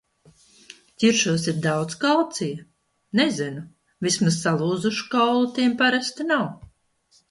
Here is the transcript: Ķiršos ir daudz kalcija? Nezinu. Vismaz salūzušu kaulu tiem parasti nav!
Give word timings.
Ķiršos 1.03 1.45
ir 1.51 1.59
daudz 1.65 1.99
kalcija? 2.07 2.65
Nezinu. 3.21 3.63
Vismaz 4.09 4.43
salūzušu 4.49 5.11
kaulu 5.17 5.57
tiem 5.61 5.81
parasti 5.87 6.33
nav! 6.37 6.55